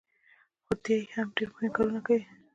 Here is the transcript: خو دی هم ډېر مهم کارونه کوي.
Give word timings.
خو 0.63 0.73
دی 0.83 0.99
هم 1.15 1.27
ډېر 1.35 1.47
مهم 1.53 1.71
کارونه 1.75 1.99
کوي. 2.05 2.23